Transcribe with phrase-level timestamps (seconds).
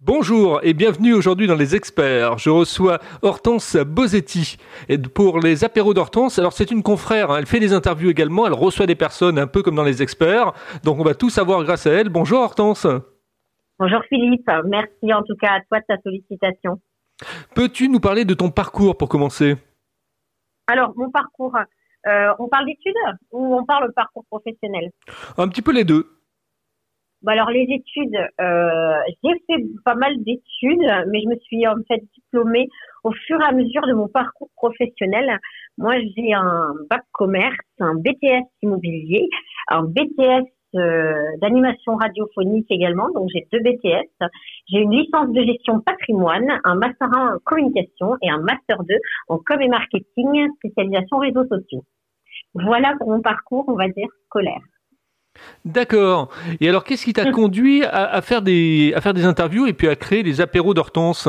[0.00, 2.36] Bonjour et bienvenue aujourd'hui dans les experts.
[2.38, 6.38] Je reçois Hortense Bosetti et pour les apéros d'Hortense.
[6.38, 7.38] Alors c'est une confrère, hein.
[7.38, 10.52] elle fait des interviews également, elle reçoit des personnes un peu comme dans les experts.
[10.82, 12.10] Donc on va tout savoir grâce à elle.
[12.10, 12.86] Bonjour Hortense.
[13.78, 16.80] Bonjour Philippe, merci en tout cas à toi de ta sollicitation.
[17.54, 19.56] Peux-tu nous parler de ton parcours pour commencer?
[20.66, 21.56] Alors mon parcours,
[22.06, 22.94] euh, on parle d'études
[23.30, 24.90] ou on parle parcours professionnel?
[25.38, 26.06] Un petit peu les deux.
[27.24, 31.76] Bah alors les études, euh, j'ai fait pas mal d'études, mais je me suis en
[31.88, 32.68] fait diplômée
[33.02, 35.38] au fur et à mesure de mon parcours professionnel.
[35.78, 39.26] Moi, j'ai un bac commerce, un BTS immobilier,
[39.68, 44.28] un BTS euh, d'animation radiophonique également, donc j'ai deux BTS.
[44.70, 48.96] J'ai une licence de gestion patrimoine, un master 1 en communication et un master 2
[49.28, 51.84] en com et marketing, spécialisation réseaux sociaux.
[52.52, 54.60] Voilà pour mon parcours, on va dire, scolaire.
[55.64, 56.30] D'accord.
[56.60, 59.88] Et alors, qu'est-ce qui t'a conduit à, faire des, à faire des interviews et puis
[59.88, 61.28] à créer des apéros d'Hortense?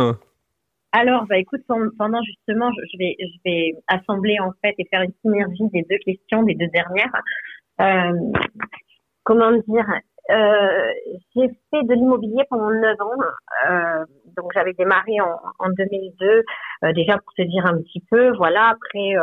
[0.91, 5.11] Alors, bah écoute, pendant justement, je vais, je vais assembler en fait et faire une
[5.21, 7.11] synergie des deux questions, des deux dernières.
[7.81, 8.31] Euh,
[9.23, 9.85] comment dire?
[10.31, 10.91] Euh,
[11.35, 13.09] J'ai fait de l'immobilier pendant 9 ans.
[13.69, 14.05] Euh,
[14.37, 16.43] donc, j'avais démarré en, en 2002,
[16.93, 18.33] déjà pour te dire un petit peu.
[18.37, 19.15] Voilà, après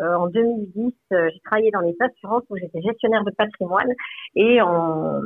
[0.00, 3.88] euh, en 2010, euh, j'ai travaillé dans les assurances où j'étais gestionnaire de patrimoine
[4.34, 5.20] et en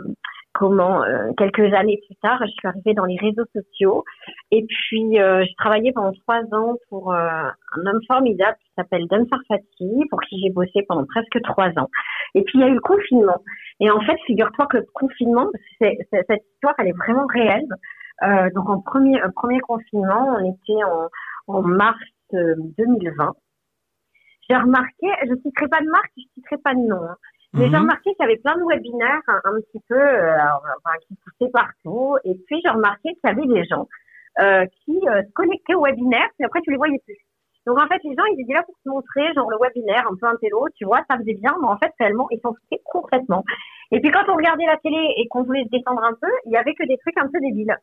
[0.53, 4.05] comment euh, quelques années plus tard, je suis arrivée dans les réseaux sociaux
[4.51, 7.53] et puis j'ai travaillé pendant trois ans pour un
[7.87, 11.89] homme formidable qui s'appelle Dan Sarfati, pour qui j'ai bossé pendant presque trois ans.
[12.35, 13.43] Et puis il y a eu le confinement.
[13.81, 15.49] Et en fait, figure-toi que le confinement,
[15.81, 18.53] c'est, cette histoire, elle est vraiment réelle.
[18.55, 21.09] donc en premier premier confinement, on était en,
[21.49, 21.99] en mars
[22.33, 23.35] 2020
[24.49, 27.17] j'ai remarqué, je citerai pas de marque, je citerai pas de nom, hein.
[27.55, 27.83] mais j'ai mhm.
[27.83, 32.17] remarqué qu'il y avait plein de webinaires un, petit peu euh, enfin, qui poussaient partout.
[32.25, 33.89] Et puis j'ai remarqué qu'il y avait des gens
[34.41, 37.19] euh, qui euh, se connectaient au webinaire, et après tu les voyais plus.
[37.67, 40.17] Donc en fait, les gens, ils étaient là pour se montrer, genre le webinaire, un
[40.17, 42.83] peu un télo, tu vois, ça faisait bien, mais en fait, réellement, ils s'en foutaient
[42.85, 43.43] complètement.
[43.91, 46.53] Et puis quand on regardait la télé et qu'on voulait se détendre un peu, il
[46.53, 47.75] y avait que des trucs un peu débiles.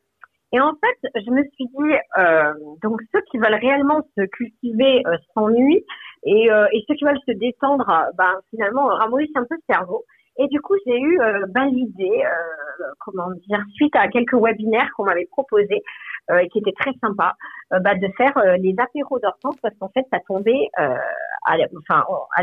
[0.54, 2.54] Et en fait, je me suis dit, euh,
[2.84, 5.86] donc ceux qui veulent réellement se cultiver euh, s'ennuient,
[6.24, 10.04] et, euh, et ceux qui veulent se détendre, ben, finalement, ramollissent un peu le cerveau.
[10.38, 14.90] Et du coup, j'ai eu euh, ben, l'idée, euh, comment dire, suite à quelques webinaires
[14.96, 15.82] qu'on m'avait proposés,
[16.30, 17.34] euh, et qui étaient très sympas,
[17.72, 20.98] bah, de faire les apéros d'hortense, parce qu'en fait, ça tombait à,
[21.46, 21.58] à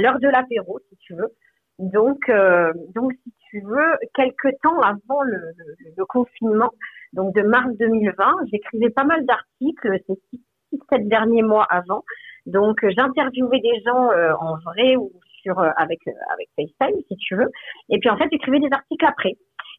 [0.00, 1.30] l'heure de l'apéro, si tu veux.
[1.78, 2.30] Donc,
[2.94, 6.72] donc, si tu veux, quelques temps avant le, le, le confinement,
[7.12, 10.40] donc de mars 2020, j'écrivais pas mal d'articles ces six,
[10.90, 12.04] sept derniers mois avant.
[12.46, 17.16] Donc, j'interviewais des gens euh, en vrai ou sur euh, avec euh, avec FaceTime, si
[17.16, 17.48] tu veux.
[17.90, 19.34] Et puis en fait, j'écrivais des articles après.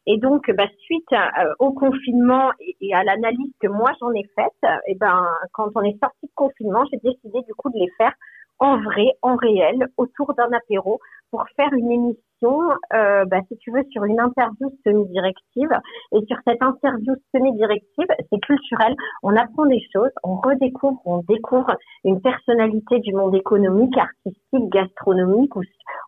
[0.06, 1.14] Et donc, bah, suite
[1.58, 5.98] au confinement et, à l'analyse que moi j'en ai faite, et ben quand on est
[6.02, 8.14] sorti de confinement, j'ai décidé du coup de les faire
[8.60, 13.70] en vrai, en réel, autour d'un apéro pour faire une émission euh, bah, si tu
[13.70, 15.70] veux, sur une interview semi-directive.
[16.12, 18.94] Et sur cette interview semi-directive, c'est culturel.
[19.22, 25.54] On apprend des choses, on redécouvre, on découvre une personnalité du monde économique, artistique, gastronomique
[25.56, 25.62] ou,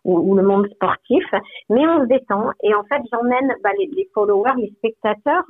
[0.05, 1.23] ou, le monde sportif.
[1.69, 2.49] Mais on se détend.
[2.63, 5.45] Et en fait, j'emmène bah, les, les, followers, les spectateurs,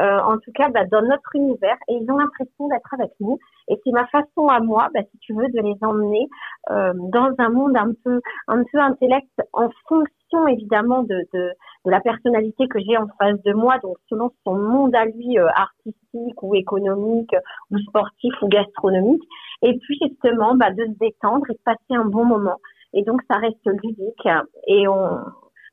[0.00, 1.76] euh, en tout cas, bah, dans notre univers.
[1.88, 3.38] Et ils ont l'impression d'être avec nous.
[3.68, 6.28] Et c'est ma façon à moi, bah, si tu veux, de les emmener
[6.70, 10.06] euh, dans un monde un peu, un peu intellect en fonction
[10.48, 11.52] évidemment de, de,
[11.84, 15.38] de la personnalité que j'ai en face de moi, donc selon son monde à lui
[15.38, 17.34] euh, artistique ou économique
[17.70, 19.22] ou sportif ou gastronomique,
[19.62, 22.58] et puis justement bah, de se détendre et de passer un bon moment.
[22.92, 24.28] Et donc ça reste ludique
[24.66, 25.20] et on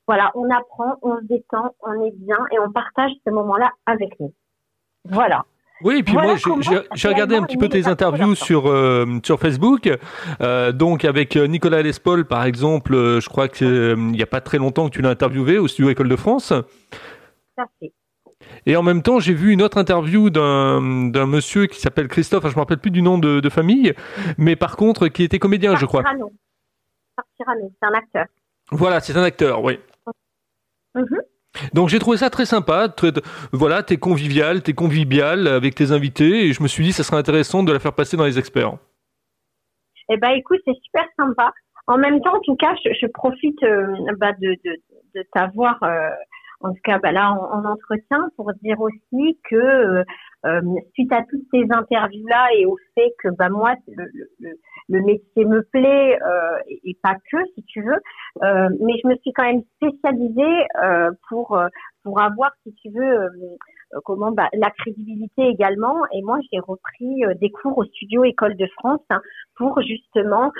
[0.06, 4.20] voilà, on apprend, on se détend, on est bien et on partage ce moment-là avec
[4.20, 4.34] nous.
[5.06, 5.44] Voilà.
[5.84, 6.36] Oui, et puis moi,
[6.94, 9.90] j'ai regardé un petit peu tes interviews sur, euh, sur Facebook.
[10.40, 14.56] Euh, donc, avec euh, Nicolas Lespol, par exemple, je crois qu'il n'y a pas très
[14.56, 16.54] longtemps que tu l'as interviewé au studio École de France.
[18.64, 20.80] Et en même temps, j'ai vu une autre interview d'un
[21.26, 23.92] monsieur qui s'appelle Christophe, je ne me rappelle plus du nom de, famille,
[24.38, 26.02] mais par contre, qui était comédien, je crois.
[27.36, 27.44] c'est
[27.82, 28.24] un acteur.
[28.70, 29.78] Voilà, c'est un acteur, oui.
[30.94, 31.20] Mhm.
[31.72, 32.88] Donc j'ai trouvé ça très sympa.
[32.88, 33.12] Très,
[33.52, 37.18] voilà, t'es convivial, t'es convivial avec tes invités, et je me suis dit ça serait
[37.18, 38.74] intéressant de la faire passer dans les experts.
[40.08, 41.52] Eh ben écoute, c'est super sympa.
[41.86, 43.86] En même temps, en tout cas, je, profite euh,
[44.18, 44.76] bah, de, de,
[45.14, 46.08] de t'avoir, euh,
[46.64, 50.04] en tout cas, bah, là en, entretien, pour dire aussi que euh,
[50.46, 50.60] euh,
[50.94, 54.04] suite à toutes ces interviews là et au fait que bah moi le,
[54.40, 54.50] le,
[54.88, 57.98] le métier me plaît euh, et, pas que si tu veux
[58.42, 60.66] mais je me suis quand même spécialisée
[61.28, 61.58] pour
[62.02, 63.30] pour avoir si tu veux
[64.04, 65.96] comment bah, la crédibilité également.
[66.12, 69.20] Et moi, j'ai repris des cours au studio École de France hein,
[69.56, 70.52] pour justement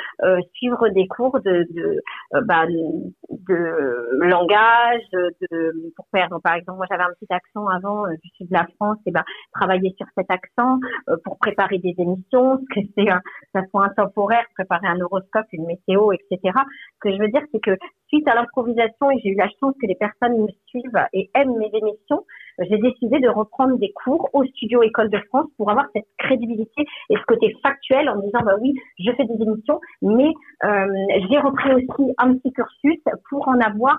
[0.55, 2.01] suivre des cours de de,
[2.47, 8.29] bah, de langage, de pour faire par exemple, moi j'avais un petit accent avant du
[8.37, 10.79] sud de la France, et ben travailler sur cet accent
[11.25, 13.09] pour préparer des émissions, ce que c'est
[13.53, 16.41] ça soit un temporaire, préparer un horoscope, une météo, etc.
[16.45, 17.77] Ce que je veux dire, c'est que
[18.09, 21.57] suite à l'improvisation, et j'ai eu la chance que les personnes me suivent et aiment
[21.59, 22.25] mes émissions,
[22.59, 26.85] j'ai décidé de reprendre des cours au studio École de France pour avoir cette crédibilité
[27.11, 30.33] et ce côté factuel en disant, bah oui, je fais des émissions, mais
[30.65, 30.87] euh,
[31.31, 33.99] j'ai repris aussi un petit cursus pour en avoir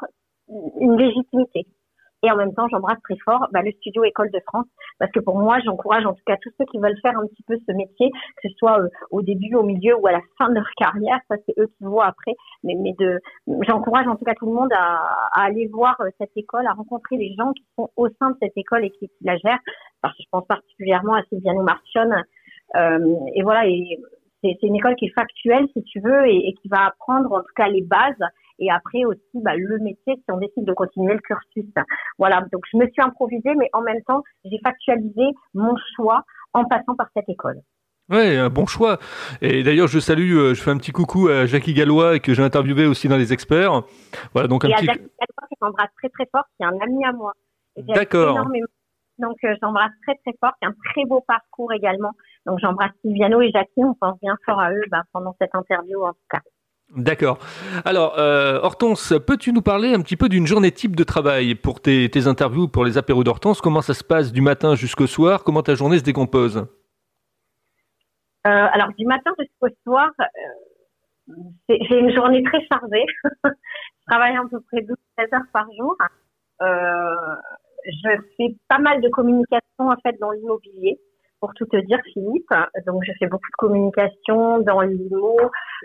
[0.80, 1.66] une légitimité.
[2.24, 4.66] Et en même temps, j'embrasse très fort bah, le studio École de France
[5.00, 7.44] parce que pour moi, j'encourage en tout cas tous ceux qui veulent faire un petit
[7.44, 10.50] peu ce métier, que ce soit euh, au début, au milieu ou à la fin
[10.50, 11.20] de leur carrière.
[11.30, 12.34] Ça, c'est eux qui voient après.
[12.64, 13.20] Mais, mais de,
[13.68, 15.02] j'encourage en tout cas tout le monde à,
[15.34, 18.38] à, aller voir euh, cette école, à rencontrer les gens qui sont au sein de
[18.42, 19.60] cette école et qui, la gèrent.
[20.02, 22.24] Parce que je pense particulièrement à Sylviane Marchionne.
[22.76, 24.00] Euh, et voilà, et
[24.42, 27.54] c'est, une école qui est factuelle, si tu veux, et qui va apprendre en tout
[27.56, 28.14] cas les bases
[28.60, 31.66] et après aussi bah, le métier si on décide de continuer le cursus.
[32.18, 36.24] Voilà, donc je me suis improvisée, mais en même temps, j'ai factualisé mon choix
[36.54, 37.60] en passant par cette école.
[38.10, 39.00] Ouais, un bon choix.
[39.42, 42.44] Et d'ailleurs, je salue, euh, je fais un petit coucou à Jackie Gallois que j'ai
[42.44, 43.82] interviewé aussi dans les experts.
[44.34, 46.80] Voilà, donc un et à Jackie Gallois qui m'embrasse très très fort, qui est un
[46.82, 47.34] ami à moi.
[47.78, 48.46] D'accord.
[49.18, 52.12] Donc euh, j'embrasse très très fort, a un très beau parcours également.
[52.46, 56.04] Donc j'embrasse Sylviano et Jackie, on pense bien fort à eux bah, pendant cette interview
[56.04, 56.42] en tout cas.
[56.92, 57.40] D'accord.
[57.84, 61.82] Alors, euh, Hortense, peux-tu nous parler un petit peu d'une journée type de travail pour
[61.82, 63.60] tes, interviews, pour les apéros d'Hortense?
[63.60, 65.44] Comment ça se passe du matin jusqu'au soir?
[65.44, 66.58] Comment ta journée se décompose?
[66.58, 66.68] Euh,
[68.46, 71.34] Alors, du matin jusqu'au soir, euh,
[71.68, 73.06] j'ai une journée très chargée.
[73.44, 75.98] je travaille à peu près 12-13 heures par jour.
[76.62, 81.00] je fais pas mal de communication en fait dans l'immobilier
[81.40, 82.54] pour tout te dire, Philippe,
[82.88, 85.38] donc je fais beaucoup de communication dans l'IMO.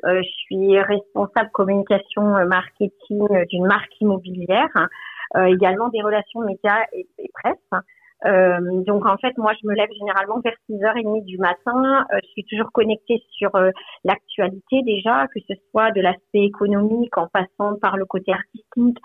[0.04, 4.88] Euh, je suis responsable communication euh, marketing d'une marque immobilière,
[5.36, 7.82] euh, également des relations médias et, presse.
[8.26, 12.04] Euh, donc en fait, moi, je me lève généralement vers 6h30 du matin.
[12.12, 13.50] je suis toujours connectée sur
[14.04, 18.98] l'actualité déjà, que ce soit de l'aspect économique en passant par le côté artistique.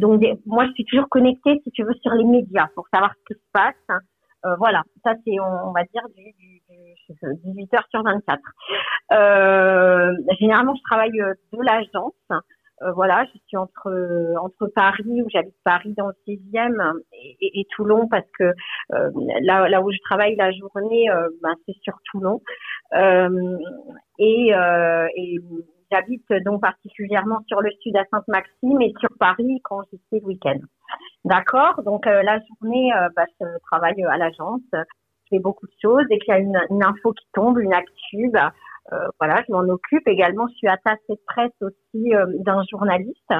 [0.00, 3.34] donc moi, je suis toujours connectée, si tu veux, sur les médias pour savoir ce
[3.34, 4.00] qui se passe.
[4.46, 6.62] Euh, voilà, ça c'est on, va dire du, du,
[7.44, 8.40] du 18 heures sur 24.
[9.12, 12.14] Euh, généralement, je travaille euh, de l'agence.
[12.82, 13.92] Euh, voilà, je suis entre
[14.40, 18.54] entre Paris où j'habite Paris dans le 6e et, et, Toulon parce que
[19.42, 21.06] là là où je travaille la journée,
[21.42, 22.40] ben, c'est sur Toulon
[24.18, 24.54] et,
[25.16, 25.38] et
[25.90, 30.26] J'habite donc particulièrement sur le sud à Sainte-Maxime et sur Paris quand j'y suis le
[30.26, 30.58] week-end.
[31.24, 31.82] D'accord?
[31.84, 34.78] Donc euh, la journée, euh, bah, je travaille à l'agence, je
[35.30, 36.04] fais beaucoup de choses.
[36.08, 38.52] Dès qu'il y a une, une, info qui tombe, une actu, bah,
[38.92, 40.06] euh, voilà, je m'en occupe.
[40.06, 43.34] Également, je suis attachée de presse aussi d'un journaliste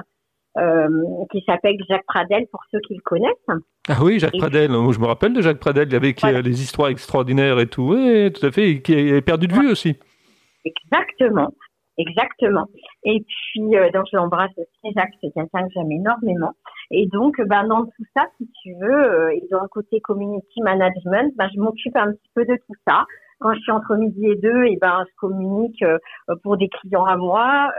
[1.30, 3.62] qui s'appelle Jacques Pradel pour ceux qui le connaissent.
[3.88, 4.70] Ah oui, Jacques Pradel.
[4.70, 7.94] Je me rappelle de Jacques Pradel avec les histoires extraordinaires et tout.
[7.94, 8.82] Oui, tout à fait.
[8.82, 9.96] qui est perdu de vue aussi.
[10.64, 11.50] Exactement.
[12.00, 12.66] Exactement.
[13.04, 14.94] Et puis, euh, donc, je l'embrasse aussi.
[14.96, 16.52] Jacques, c'est quelqu'un que j'aime énormément.
[16.90, 20.62] Et donc, ben, dans tout ça, si tu veux, euh, et dans le côté community
[20.62, 23.04] management, ben, je m'occupe un petit peu de tout ça.
[23.40, 25.98] Quand je suis entre midi et deux, et ben, je communique euh,
[26.42, 27.70] pour des clients à moi.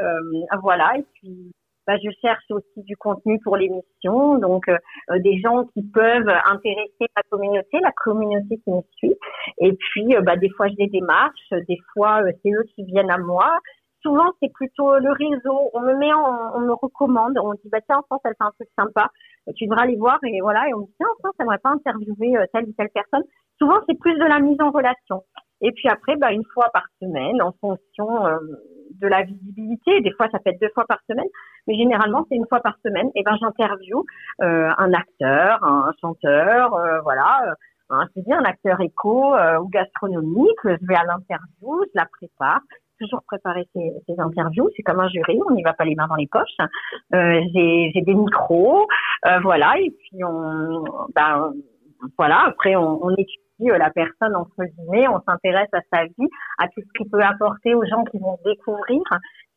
[0.61, 0.97] voilà.
[0.97, 1.51] Et puis,
[1.87, 4.65] ben, je cherche aussi du contenu pour l'émission, donc
[5.17, 9.15] des gens qui peuvent intéresser la communauté, la communauté qui me suit.
[9.59, 13.17] Et puis, ben, des fois, je les démarche, des fois, c'est eux qui viennent à
[13.17, 13.57] moi
[14.01, 15.69] souvent c'est plutôt le réseau.
[15.73, 18.45] On me met, en, on me recommande, on dit bah tiens en France elle fait
[18.45, 19.09] un truc sympa,
[19.55, 21.69] tu devras aller voir et voilà et on me dit tiens en France j'aimerais pas
[21.69, 23.23] interviewer euh, telle ou telle personne.
[23.57, 25.23] Souvent c'est plus de la mise en relation.
[25.61, 28.37] Et puis après bah une fois par semaine en fonction euh,
[28.99, 30.01] de la visibilité.
[30.01, 31.29] Des fois ça peut être deux fois par semaine,
[31.67, 33.09] mais généralement c'est une fois par semaine.
[33.15, 34.03] Et ben j'interview
[34.41, 37.55] euh, un acteur, un chanteur, voilà.
[37.93, 40.59] Hein, c'est bien un acteur éco ou gastronomique.
[40.63, 42.61] Je vais à l'interview, je la prépare,
[43.01, 44.69] toujours préparer ces, interviews.
[44.75, 46.57] C'est comme un jury, on n'y va pas les mains dans les poches.
[47.13, 48.87] Euh, j'ai des micros,
[49.25, 50.83] euh, voilà, et puis on,
[51.15, 51.51] ben,
[52.17, 52.45] voilà.
[52.47, 56.67] Après, on, on étudie euh, la personne entre guillemets, on s'intéresse à sa vie, à
[56.67, 59.01] tout ce qu'il peut apporter aux gens qui vont découvrir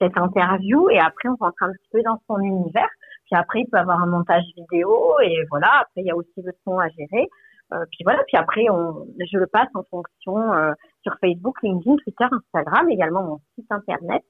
[0.00, 2.90] cette interview, et après on rentre un petit peu dans son univers.
[3.26, 5.68] Puis après, il peut avoir un montage vidéo, et voilà.
[5.80, 7.28] Après, il y a aussi le son à gérer.
[7.72, 12.26] Euh, puis voilà, puis après, je le passe en fonction euh, sur Facebook, LinkedIn, Twitter,
[12.30, 14.22] Instagram, également mon site internet.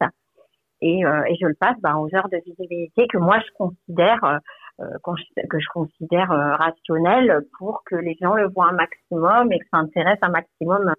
[0.81, 4.41] Et, euh, et je le passe bah, aux heures de visibilité que moi je considère
[4.77, 9.79] que je considère rationnel pour que les gens le voient un maximum et que ça
[9.79, 10.93] intéresse un maximum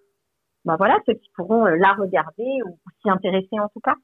[0.63, 3.95] bah voilà, ceux qui pourront la regarder ou s'y intéresser en tout cas.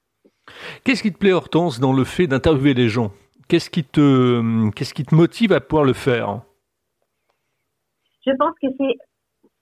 [0.84, 3.12] Qu'est-ce qui te plaît, Hortense, dans le fait d'interviewer les gens?
[3.48, 6.42] Qu'est-ce qui te, qu'est-ce qui te motive à pouvoir le faire?
[8.25, 8.98] Je pense que c'est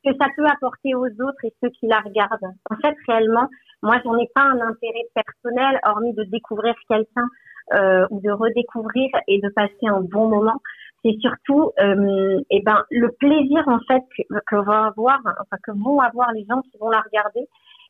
[0.05, 2.53] que ça peut apporter aux autres et ceux qui la regardent.
[2.69, 3.47] En fait, réellement,
[3.83, 7.27] moi, j'en ai pas un intérêt personnel, hormis de découvrir quelqu'un
[7.73, 10.61] euh, ou de redécouvrir et de passer un bon moment.
[11.03, 15.71] C'est surtout, euh, eh ben, le plaisir en fait que, que va avoir, enfin que
[15.71, 17.47] vont avoir les gens qui vont la regarder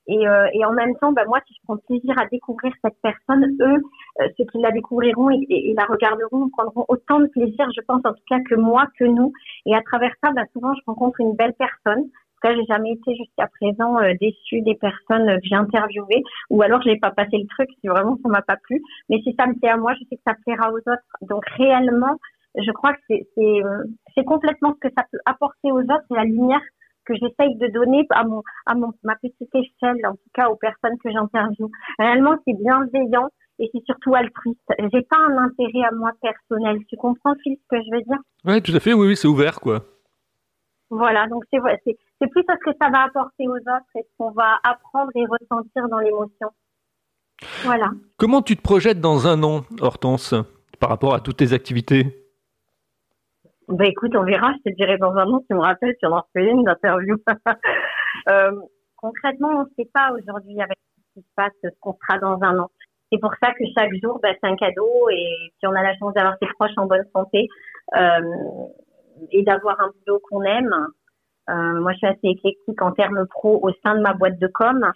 [0.10, 2.98] et, euh, et en même temps, bah, moi, si je prends plaisir à découvrir cette
[3.04, 3.78] personne, eux,
[4.22, 8.14] euh, ceux qui la découvriront et, la regarderont prendront autant de plaisir, je pense en
[8.14, 9.32] tout cas que moi, que nous.
[9.68, 12.00] Et à travers ça, bah, souvent, je rencontre une belle personne.
[12.02, 16.24] En tout cas, j'ai jamais été jusqu'à présent euh, déçue des personnes que j'ai interviewées,
[16.50, 18.82] ou alors je n'ai pas passé le truc si vraiment ça m'a pas plu.
[19.10, 21.04] Mais si ça me plaît à moi, je sais que ça plaira aux autres.
[21.22, 22.18] Donc réellement,
[22.56, 23.62] je crois que c'est
[24.16, 26.62] c'est complètement ce que ça peut apporter aux autres et la lumière
[27.10, 30.56] que j'essaye de donner à mon, à mon, ma petite échelle, en tout cas aux
[30.56, 31.70] personnes que j'interviewe.
[31.98, 34.60] Réellement, c'est bienveillant et c'est surtout altruiste.
[34.94, 36.78] J'ai pas un intérêt à moi personnel.
[36.88, 38.20] Tu comprends, Phil, ce que je veux dire?
[38.46, 38.94] Oui, tout à fait.
[38.94, 39.84] Oui, oui, c'est ouvert, quoi.
[40.92, 44.32] Voilà, donc c'est c'est plus ce que ça va apporter aux autres et ce qu'on
[44.32, 46.50] va apprendre et ressentir dans l'émotion.
[47.64, 47.92] Voilà.
[48.18, 50.34] Comment tu te projettes dans un an, Hortense,
[50.80, 52.19] par rapport à toutes tes activités?
[53.70, 56.22] Bah écoute, on verra, je te dirai dans un an, tu me rappelles, on en
[56.22, 57.18] refait une interview.
[58.30, 58.52] euh,
[58.98, 62.42] concrètement, on ne sait pas aujourd'hui avec ce qui se passe, ce qu'on fera dans
[62.42, 62.70] un an.
[63.12, 65.96] C'est pour ça que chaque jour, bah, c'est un cadeau et si on a la
[65.98, 67.48] chance d'avoir ses proches en bonne santé
[67.96, 68.22] euh,
[69.32, 70.74] et d'avoir un boulot qu'on aime,
[71.50, 74.48] euh, moi je suis assez éclectique en termes pro au sein de ma boîte de
[74.48, 74.92] com.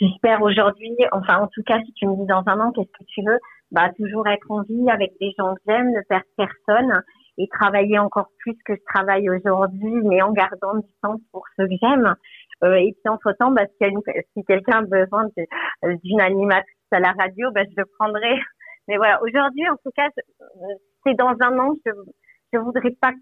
[0.00, 3.04] J'espère aujourd'hui, enfin en tout cas si tu me dis dans un an qu'est-ce que
[3.06, 3.38] tu veux,
[3.70, 7.02] bah toujours être en vie avec des gens que j'aime, ne perdre personne
[7.38, 11.66] et travailler encore plus que je travaille aujourd'hui, mais en gardant du temps pour ceux
[11.66, 12.14] que j'aime.
[12.64, 15.28] Euh, et puis entre-temps, bah, si, quelqu'un a besoin
[15.82, 18.38] d'une animatrice à la radio, bah, je le prendrai.
[18.88, 20.08] Mais voilà, aujourd'hui, en tout cas,
[21.04, 21.90] c'est dans un an, je,
[22.52, 23.12] je voudrais pas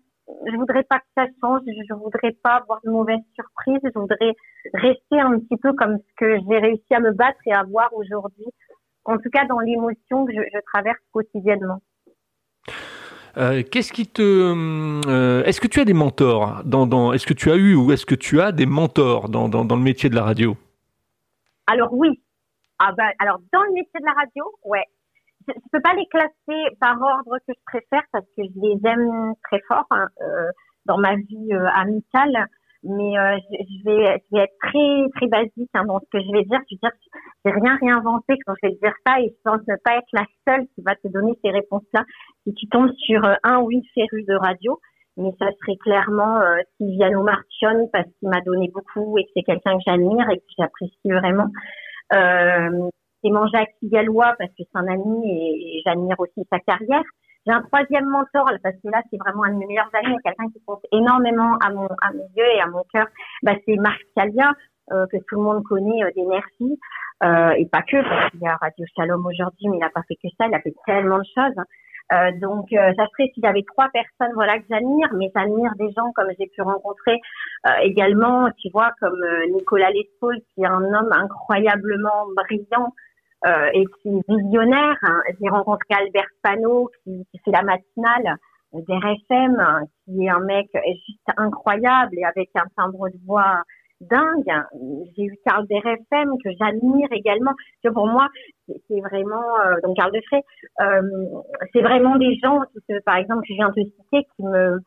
[0.47, 4.35] je voudrais pas que ça change, je voudrais pas avoir de mauvaises surprises, je voudrais
[4.73, 7.92] rester un petit peu comme ce que j'ai réussi à me battre et à avoir
[7.94, 8.47] aujourd'hui,
[9.04, 11.80] en tout cas dans l'émotion que je traverse quotidiennement.
[13.37, 17.50] Euh, qu'est-ce qui te, euh, est-ce que tu as des mentors dans, est-ce que tu
[17.50, 20.23] as eu ou est-ce que tu as des mentors dans, dans, le métier de la
[20.23, 20.57] radio?
[21.67, 22.23] Alors oui.
[22.79, 24.85] Ah ben, alors dans le métier de la radio, ouais.
[25.49, 28.81] Je, ne peux pas les classer par ordre que je préfère parce que je les
[28.88, 30.50] aime très fort hein, euh,
[30.87, 32.49] dans ma vie amicale
[32.85, 36.33] mais euh, je, vais, je vais être très très basique hein, dans ce que je
[36.33, 36.61] vais dire.
[36.71, 36.93] Je veux dire,
[37.45, 40.26] j'ai rien réinventé quand je vais dire ça et je pense ne pas être la
[40.47, 42.05] seule qui va te donner ces réponses-là.
[42.47, 44.79] Si tu tombes sur euh, un ou une féru de radio,
[45.17, 49.43] mais ça serait clairement euh, Silviano Marchione parce qu'il m'a donné beaucoup et que c'est
[49.43, 51.49] quelqu'un que j'admire et que j'apprécie vraiment.
[52.14, 52.88] Euh,
[53.23, 57.05] c'est Jacques Gallois parce que c'est un ami et j'admire aussi sa carrière.
[57.47, 60.49] J'ai un troisième mentor, parce que là, c'est vraiment un de mes meilleurs amis, quelqu'un
[60.49, 63.07] qui compte énormément à mon, à mes yeux et à mon cœur.
[63.43, 64.53] Bah, c'est Marc Calia,
[64.93, 66.79] euh, que tout le monde connaît euh, d'énergie,
[67.23, 70.03] euh, et pas que, parce qu'il y a Radio Shalom aujourd'hui, mais il n'a pas
[70.09, 71.65] fait que ça, il a fait tellement de choses.
[72.13, 75.73] Euh, donc, euh, ça serait s'il y avait trois personnes, voilà, que j'admire, mais j'admire
[75.79, 77.19] des gens comme j'ai pu rencontrer
[77.67, 79.21] euh, également, tu vois, comme
[79.53, 82.93] Nicolas Lespaul, qui est un homme incroyablement brillant,
[83.47, 84.97] euh, et qui est visionnaire.
[85.03, 85.21] Hein.
[85.41, 88.37] J'ai rencontré Albert Spano qui, qui, fait la matinale
[88.73, 93.63] d'RFM, hein, qui est un mec juste incroyable et avec un timbre de voix
[94.01, 94.65] dingue.
[95.17, 97.53] J'ai eu Carl d'RFM que j'admire également.
[97.83, 98.29] Que pour moi,
[98.67, 100.43] c'est vraiment euh, donc Carl Defray,
[100.81, 101.03] euh,
[101.73, 102.61] c'est vraiment des gens
[103.05, 104.79] par exemple, que je viens de citer, qui me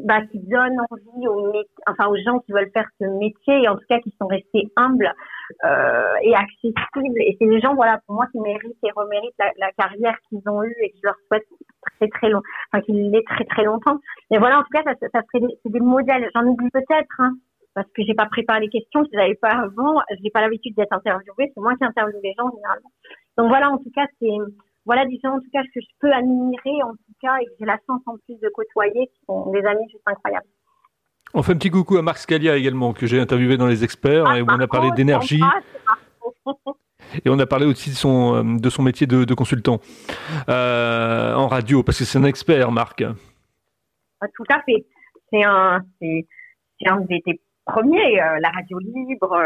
[0.00, 1.52] bah, qui donnent envie aux,
[1.86, 4.70] enfin, aux gens qui veulent faire ce métier et en tout cas qui sont restés
[4.76, 5.12] humbles
[5.64, 7.20] euh, et accessibles.
[7.20, 10.62] Et c'est des gens, voilà, pour moi, qui méritent et reméritent la, carrière qu'ils ont
[10.62, 11.46] eue et que je leur souhaite
[11.96, 12.42] très très long,
[12.72, 13.98] enfin qu'ils l'aient très très longtemps.
[14.30, 16.28] Mais voilà, en tout cas, ça, ça serait des, des modèles.
[16.34, 17.34] J'en oublie peut-être, hein,
[17.74, 20.92] parce que j'ai pas préparé les questions, je les pas avant, j'ai pas l'habitude d'être
[20.92, 22.90] interviewée, c'est moi qui interviewe les gens généralement.
[23.36, 24.36] Donc voilà, en tout cas, c'est
[24.88, 27.66] voilà gens en tout cas que je peux admirer en tout cas et que j'ai
[27.66, 30.46] la chance en plus de côtoyer qui sont des amis juste incroyables.
[31.34, 34.24] On fait un petit coucou à Marc Scalia également que j'ai interviewé dans les experts
[34.26, 35.42] ah, et où on a parlé d'énergie.
[37.24, 39.80] Et on a parlé aussi de son, euh, de son métier de, consultant
[40.50, 43.02] euh, en radio, parce que c'est un expert, Marc.
[44.20, 44.84] Ah, tout à fait.
[45.32, 46.26] C'est un, c'est,
[46.86, 47.22] un des,
[47.64, 49.40] premiers, euh, la radio libre.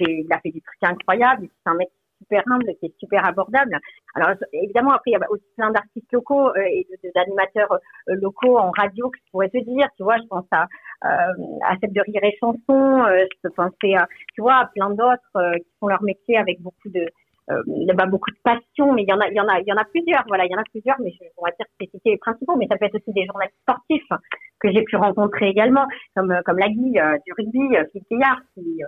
[0.00, 1.48] il a fait des trucs incroyables.
[1.64, 1.88] C'est un mec
[2.20, 3.78] super humble, qui est super abordable.
[4.14, 8.58] Alors évidemment, après il y a aussi plein d'artistes locaux euh, et d'animateurs euh, locaux
[8.58, 10.66] en radio qui pourraient te dire, tu vois, je pense à
[11.02, 13.62] à cette de rire et chanson, je peux
[13.96, 17.06] à, tu vois, plein d'autres qui font leur métier avec beaucoup de
[17.48, 19.72] bah, beaucoup de passion, mais il y en a, il y en a, il y
[19.72, 20.22] en a plusieurs.
[20.28, 22.54] Voilà, il y en a plusieurs, mais je, on va dire que c'est les principaux.
[22.56, 24.12] Mais ça peut être aussi des journalistes sportifs
[24.60, 28.86] que j'ai pu rencontrer également, comme comme la Guy du rugby, Philippe Gaillard, qui euh,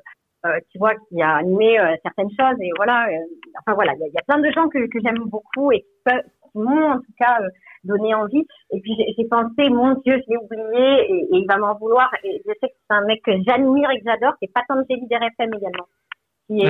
[0.70, 2.60] tu vois, qui a animé euh, certaines choses.
[2.60, 3.18] Et voilà, euh,
[3.60, 6.14] enfin voilà, il y, a plein de gens que, que j'aime beaucoup et qui,
[6.54, 7.38] m'ont en tout cas
[7.84, 8.46] donné envie.
[8.72, 12.10] Et puis j'ai pensé, mon Dieu, je l'ai oublié et, il va m'en vouloir.
[12.24, 15.54] Et je sais que c'est un mec que j'admire et que j'adore, c'est Patanjali d'RFM
[15.54, 15.86] également.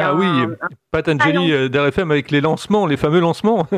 [0.01, 0.55] ah oui,
[0.91, 3.67] Patanjali d'RFM avec les lancements, les fameux lancements.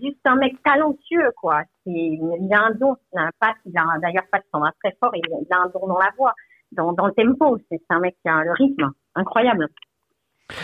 [0.00, 1.62] juste un mec talentueux, quoi.
[1.86, 4.96] Il a un don, il a un pas, il a d'ailleurs pas de son très
[5.00, 6.34] fort, il a un don dans la voix
[6.72, 7.58] dans, dans le tempo.
[7.70, 9.68] C'est un mec qui a le rythme incroyable.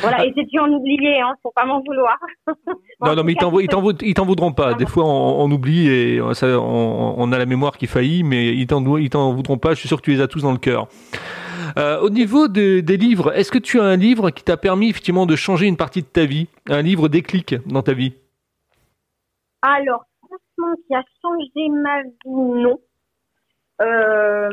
[0.00, 2.18] Voilà, et j'ai dû en oublier, hein, faut pas m'en vouloir.
[3.00, 4.74] non, non, mais ils t'en voudront pas.
[4.74, 8.82] Des fois, on, oublie et ça, on, a la mémoire qui faillit, mais ils t'en
[9.32, 9.70] voudront pas.
[9.70, 10.88] Je suis sûr que tu les as tous dans le cœur.
[11.76, 15.26] Euh, au niveau des livres, est-ce que tu as un livre qui t'a permis effectivement
[15.26, 16.48] de changer une partie de ta vie?
[16.68, 18.14] Un livre déclic dans ta vie?
[19.62, 22.78] Alors, franchement, qui a changé ma vie, non.
[23.80, 24.50] Euh,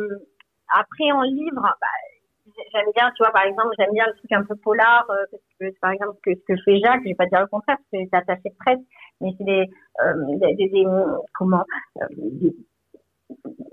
[0.74, 1.88] après, en livre, bah,
[2.74, 5.26] j'aime bien, tu vois, par exemple, j'aime bien le truc un peu polar, euh,
[5.60, 8.04] que, par exemple, que, ce que fait Jacques, je vais pas dire le contraire, parce
[8.04, 8.80] que c'est attaché de presse,
[9.22, 9.70] mais c'est des,
[10.02, 10.14] euh,
[10.56, 10.86] des, des,
[11.34, 11.64] comment,
[12.02, 12.08] euh,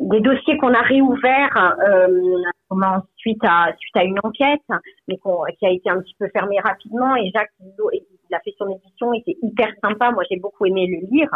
[0.01, 2.39] des, dossiers qu'on a réouverts, euh,
[3.17, 4.61] suite à, suite à une enquête,
[5.09, 5.19] mais
[5.59, 9.13] qui a été un petit peu fermée rapidement, et Jacques, il a fait son édition,
[9.13, 11.31] et c'est hyper sympa, moi j'ai beaucoup aimé le lire.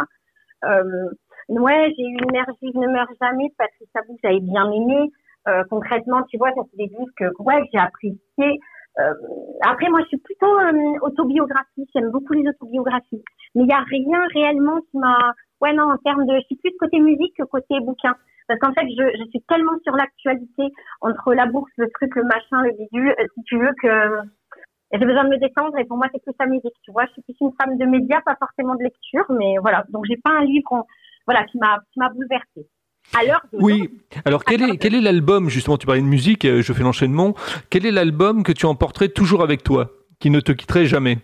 [0.65, 1.09] Euh,
[1.49, 5.11] ouais, j'ai eu une mère vive ne meurt jamais, Patrice Abou, j'avais bien aimé.
[5.47, 8.59] Euh, concrètement, tu vois, ça c'est des livres que ouais, j'ai apprécié.
[8.99, 9.13] Euh,
[9.61, 11.85] après, moi, je suis plutôt euh, autobiographie.
[11.93, 13.23] J'aime beaucoup les autobiographies.
[13.55, 15.33] Mais il n'y a rien réellement qui m'a...
[15.61, 16.35] Ouais, non, en termes de...
[16.35, 18.15] Je suis plus côté musique que côté bouquin.
[18.47, 22.23] Parce qu'en fait, je, je suis tellement sur l'actualité, entre la bourse, le truc, le
[22.23, 24.19] machin, le bidule, euh, si tu veux, que
[24.93, 25.77] j'ai besoin de me détendre.
[25.77, 27.05] Et pour moi, c'est plus la musique, tu vois.
[27.05, 29.25] Je suis plus une femme de médias, pas forcément de lecture.
[29.29, 30.85] Mais voilà, donc j'ai pas un livre
[31.25, 31.99] voilà, qui m'a qui
[33.13, 33.89] bouleversée oui.
[34.25, 37.35] Alors quel est quel est l'album justement Tu parlais de musique, euh, je fais l'enchaînement.
[37.69, 41.17] Quel est l'album que tu emporterais toujours avec toi, qui ne te quitterait jamais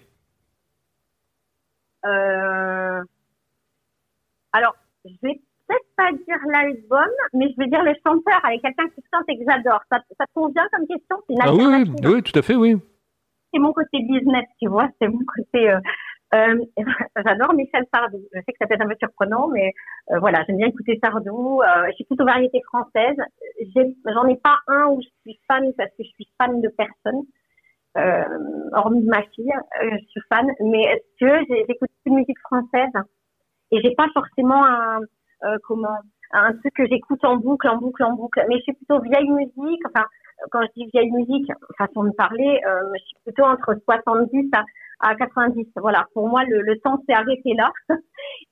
[2.05, 3.01] euh...
[4.51, 8.87] Alors, je vais peut-être pas dire l'album, mais je vais dire le chanteur avec quelqu'un
[8.89, 9.81] qui chante et que j'adore.
[9.91, 12.75] Ça, ça te convient comme question Ah oui, oui, tout à fait, oui.
[13.53, 14.89] C'est mon côté business, tu vois.
[14.99, 15.79] C'est mon côté euh,
[16.33, 16.65] euh,
[17.25, 18.21] J'adore Michel Sardou.
[18.33, 19.71] Je sais que ça peut être un peu surprenant, mais
[20.11, 21.61] euh, voilà, j'aime bien écouter Sardou.
[21.61, 23.17] Euh, je suis plutôt variété française.
[24.05, 27.21] J'en ai, pas un où je suis fan parce que je suis fan de personne,
[27.97, 29.53] euh, hormis de ma fille.
[29.81, 32.91] Euh, je suis fan, mais que j'écoute une musique française
[33.71, 34.99] et j'ai pas forcément un
[35.63, 35.97] comment
[36.33, 38.43] un truc que j'écoute en boucle, en boucle, en boucle.
[38.49, 39.81] Mais je suis plutôt vieille musique.
[39.87, 40.05] Enfin,
[40.51, 44.63] quand je dis vieille musique, façon de parler, je suis plutôt entre 70 à
[45.03, 45.67] à 90.
[45.75, 47.71] Voilà, pour moi, le, le temps s'est arrêté là.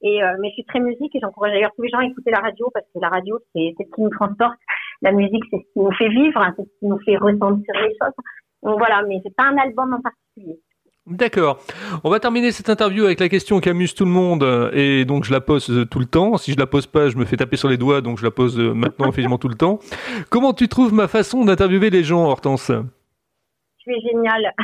[0.02, 2.32] Et euh, mais je suis très musique et j'encourage d'ailleurs tous les gens à écouter
[2.32, 4.58] la radio parce que la radio, c'est ce qui nous transporte.
[5.02, 7.74] La musique, c'est ce qui nous fait vivre, hein, c'est ce qui nous fait ressentir
[7.76, 8.14] les choses.
[8.64, 10.60] Donc voilà, mais c'est pas un album en particulier.
[11.08, 11.60] D'accord.
[12.04, 15.24] On va terminer cette interview avec la question qui amuse tout le monde et donc
[15.24, 16.38] je la pose tout le temps.
[16.38, 18.30] Si je la pose pas, je me fais taper sur les doigts, donc je la
[18.30, 19.80] pose maintenant effectivement tout le temps.
[20.30, 22.72] Comment tu trouves ma façon d'interviewer les gens, Hortense?
[23.80, 24.54] Tu es génial.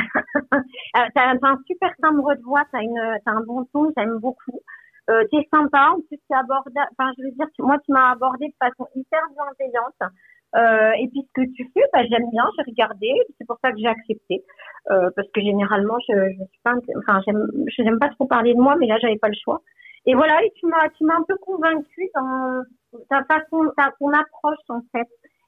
[0.96, 4.62] Euh, tu as, un super timbre de voix, tu as, un bon ton, j'aime beaucoup.
[5.10, 8.48] Euh, tu es sympa, en plus tu enfin je veux dire, moi tu m'as abordé
[8.48, 10.14] de façon hyper bienveillante.
[10.56, 13.72] Euh, et puis ce que tu fais, bah, j'aime bien, j'ai regardé, c'est pour ça
[13.72, 14.44] que j'ai accepté.
[14.90, 18.54] Euh, parce que généralement, je, je suis pas, enfin j'aime, je n'aime pas trop parler
[18.54, 19.62] de moi, mais là j'avais pas le choix.
[20.06, 22.64] Et voilà, et tu m'as, tu m'as un peu convaincue dans
[23.10, 25.08] ta façon, ta, ton approche en fait,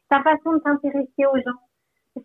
[0.09, 1.59] ta façon de t'intéresser aux gens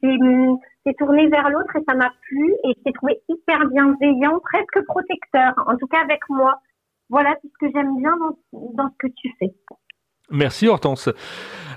[0.01, 4.85] c'est tourné vers l'autre et ça m'a plu et je t'ai trouvé hyper bienveillant, presque
[4.87, 6.61] protecteur, en tout cas avec moi.
[7.11, 8.37] Voilà, c'est ce que j'aime bien dans,
[8.75, 9.53] dans, ce que tu fais.
[10.31, 11.09] Merci Hortense.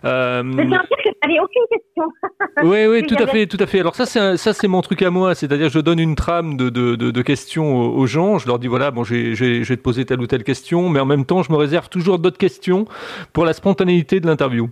[0.05, 0.43] Euh...
[0.43, 2.03] N'avais aucune question.
[2.63, 3.79] oui, oui, tout à fait, tout à fait.
[3.79, 6.69] Alors ça, c'est ça, c'est mon truc à moi, c'est-à-dire je donne une trame de,
[6.69, 8.37] de, de, de, questions aux gens.
[8.37, 11.05] Je leur dis voilà, bon, je vais te poser telle ou telle question, mais en
[11.05, 12.85] même temps, je me réserve toujours d'autres questions
[13.33, 14.69] pour la spontanéité de l'interview.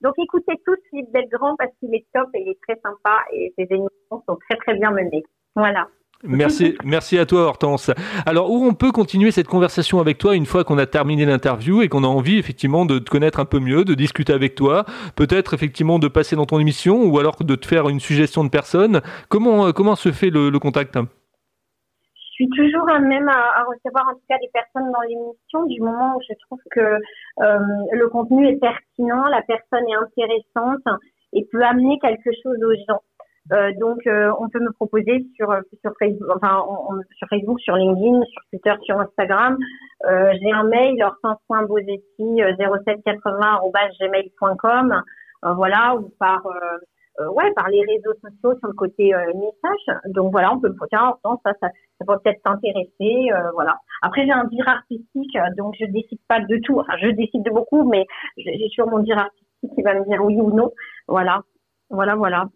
[0.00, 3.52] Donc écoutez tous Philippe Belgrand parce qu'il est top et il est très sympa et
[3.58, 5.24] ses émissions sont très très bien menées.
[5.54, 5.88] Voilà.
[6.22, 7.90] Merci, merci à toi Hortense.
[8.26, 11.82] Alors où on peut continuer cette conversation avec toi une fois qu'on a terminé l'interview
[11.82, 14.84] et qu'on a envie effectivement de te connaître un peu mieux, de discuter avec toi,
[15.16, 18.50] peut-être effectivement de passer dans ton émission ou alors de te faire une suggestion de
[18.50, 19.00] personne?
[19.28, 20.98] Comment euh, comment se fait le, le contact?
[22.32, 26.20] Suis toujours même à, recevoir en tout cas des personnes dans l'émission du moment où
[26.26, 27.58] je trouve que euh,
[27.92, 31.02] le contenu est pertinent, la personne est intéressante
[31.34, 33.02] et peut amener quelque chose aux gens.
[33.52, 36.62] Euh, donc, euh, on peut me proposer sur sur Facebook, enfin
[37.16, 39.58] sur Facebook, sur LinkedIn, sur Twitter, sur Instagram.
[40.06, 45.02] Euh, J'ai un mail hortense.bosetti 0780@gmail.com,
[45.56, 46.42] voilà, ou par
[47.20, 49.98] euh, ouais, par les réseaux sociaux sur le côté euh, message.
[50.06, 53.76] Donc voilà, on peut me tiens, ça, ça, ça peut peut-être t'intéresser, euh, voilà.
[54.02, 56.78] Après, j'ai un dire artistique, donc je décide pas de tout.
[56.80, 58.06] Enfin, je décide de beaucoup, mais
[58.38, 60.70] j'ai sur mon dire artistique qui va me dire oui ou non.
[61.08, 61.42] Voilà,
[61.90, 62.46] voilà, voilà.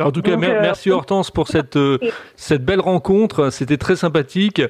[0.00, 1.98] En tout cas, euh, merci Hortense pour cette euh,
[2.34, 3.50] cette belle rencontre.
[3.50, 4.62] C'était très sympathique.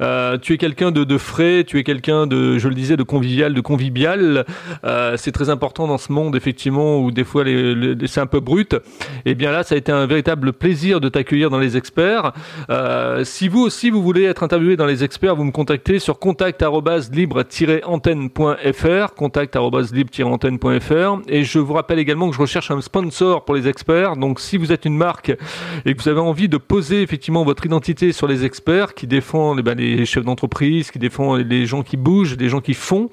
[0.00, 3.02] Euh, tu es quelqu'un de, de, frais, tu es quelqu'un de, je le disais, de
[3.02, 4.46] convivial, de convivial.
[4.84, 8.38] Euh, c'est très important dans ce monde, effectivement, où des fois les, c'est un peu
[8.38, 8.74] brut.
[8.74, 12.32] Et eh bien là, ça a été un véritable plaisir de t'accueillir dans les experts.
[12.70, 16.20] Euh, si vous aussi vous voulez être interviewé dans les experts, vous me contactez sur
[16.20, 21.18] contact@libre-antenne.fr, contact@libre-antenne.fr.
[21.26, 24.16] Et je vous rappelle également que je recherche un sponsor pour les experts.
[24.16, 25.32] Donc si vous vous êtes une marque
[25.86, 29.60] et que vous avez envie de poser effectivement votre identité sur les experts qui défendent
[29.60, 33.08] eh ben, les chefs d'entreprise, qui défendent les gens qui bougent, les gens qui font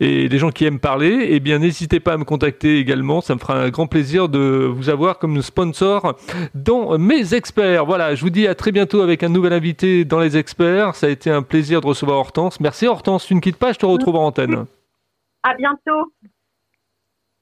[0.00, 3.20] et les gens qui aiment parler, eh bien n'hésitez pas à me contacter également.
[3.20, 6.14] Ça me fera un grand plaisir de vous avoir comme sponsor
[6.54, 7.84] dans mes experts.
[7.84, 10.94] Voilà, je vous dis à très bientôt avec un nouvel invité dans les experts.
[10.94, 12.60] Ça a été un plaisir de recevoir Hortense.
[12.60, 14.64] Merci Hortense, tu ne quittes pas, je te retrouve en antenne.
[15.42, 16.12] À bientôt.